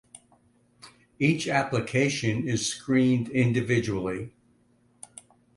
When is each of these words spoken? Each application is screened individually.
Each 1.19 1.47
application 1.47 2.47
is 2.47 2.65
screened 2.65 3.29
individually. 3.29 4.33